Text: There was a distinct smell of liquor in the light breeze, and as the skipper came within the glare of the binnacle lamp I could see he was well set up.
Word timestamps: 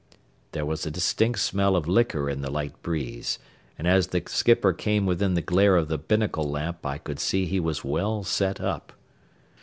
There 0.53 0.65
was 0.65 0.83
a 0.83 0.89
distinct 0.89 1.37
smell 1.41 1.75
of 1.75 1.87
liquor 1.87 2.27
in 2.27 2.41
the 2.41 2.49
light 2.49 2.81
breeze, 2.81 3.37
and 3.77 3.87
as 3.87 4.07
the 4.07 4.23
skipper 4.25 4.73
came 4.73 5.05
within 5.05 5.35
the 5.35 5.43
glare 5.43 5.75
of 5.75 5.89
the 5.89 5.99
binnacle 5.99 6.49
lamp 6.49 6.83
I 6.87 6.97
could 6.97 7.19
see 7.19 7.45
he 7.45 7.59
was 7.59 7.85
well 7.85 8.23
set 8.23 8.59
up. 8.59 8.93